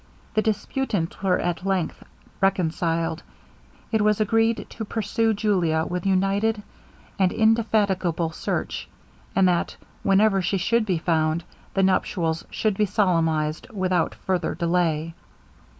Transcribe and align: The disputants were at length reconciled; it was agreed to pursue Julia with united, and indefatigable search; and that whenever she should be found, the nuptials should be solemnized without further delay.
The 0.33 0.41
disputants 0.41 1.21
were 1.21 1.37
at 1.37 1.63
length 1.63 2.03
reconciled; 2.41 3.21
it 3.91 4.01
was 4.01 4.19
agreed 4.19 4.65
to 4.71 4.83
pursue 4.83 5.35
Julia 5.35 5.85
with 5.87 6.07
united, 6.07 6.63
and 7.19 7.31
indefatigable 7.31 8.31
search; 8.31 8.89
and 9.35 9.47
that 9.47 9.75
whenever 10.01 10.41
she 10.41 10.57
should 10.57 10.87
be 10.87 10.97
found, 10.97 11.43
the 11.75 11.83
nuptials 11.83 12.43
should 12.49 12.75
be 12.77 12.85
solemnized 12.87 13.67
without 13.71 14.15
further 14.15 14.55
delay. 14.55 15.13